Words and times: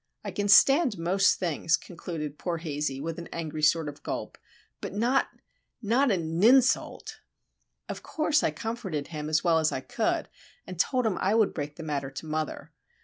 I 0.23 0.31
can 0.31 0.47
stand 0.47 0.97
most 0.97 1.37
things," 1.37 1.77
concluded 1.77 2.39
poor 2.39 2.57
Hazey, 2.57 2.99
with 2.99 3.19
an 3.19 3.29
angry 3.31 3.61
sort 3.61 3.87
of 3.87 4.01
gulp, 4.01 4.39
"but 4.81 4.95
not, 4.95 5.27
not 5.79 6.09
an 6.09 6.39
'ninsult!" 6.41 7.17
Of 7.87 8.01
course 8.01 8.41
I 8.41 8.49
comforted 8.49 9.09
him 9.09 9.29
as 9.29 9.43
well 9.43 9.59
as 9.59 9.71
I 9.71 9.81
could, 9.81 10.27
and 10.65 10.79
told 10.79 11.05
him 11.05 11.19
I 11.21 11.35
would 11.35 11.53
break 11.53 11.75
the 11.75 11.83
matter 11.83 12.09
to 12.09 12.25
mother. 12.25 12.71